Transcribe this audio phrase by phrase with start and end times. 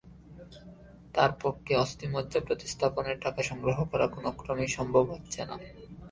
[1.13, 5.55] তাঁর পক্ষে অস্থিমজ্জা প্রতিস্থাপনের টাকা সংগ্রহ করা কোনোক্রমেই সম্ভব হচ্ছে না।